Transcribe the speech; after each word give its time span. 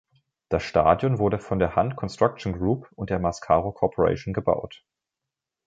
Das 0.49 0.63
Stadion 0.63 1.19
wurde 1.19 1.37
von 1.37 1.59
der 1.59 1.75
Hunt 1.75 1.95
Construction 1.95 2.53
Group 2.53 2.91
und 2.95 3.11
der 3.11 3.19
Mascaro 3.19 3.71
Corporation 3.71 4.33
gebaut. 4.33 4.83